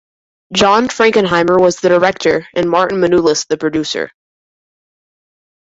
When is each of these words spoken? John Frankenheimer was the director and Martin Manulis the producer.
John 0.51 0.87
Frankenheimer 0.87 1.61
was 1.61 1.75
the 1.75 1.89
director 1.89 2.47
and 2.55 2.67
Martin 2.67 2.97
Manulis 2.99 3.45
the 3.45 3.55
producer. 3.55 4.09